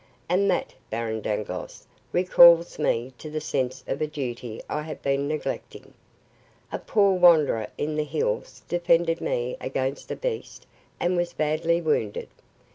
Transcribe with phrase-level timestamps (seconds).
[0.27, 5.27] And that, Baron Dangloss, recalls me to the sense of a duty I have been
[5.27, 5.93] neglecting.
[6.71, 10.65] A poor wanderer in the hills defended me against the beast
[10.99, 12.29] and was badly wounded.